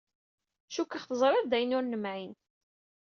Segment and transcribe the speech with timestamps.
[0.73, 2.33] Cukkeɣ teẓriḍ d ayen ur nemɛin.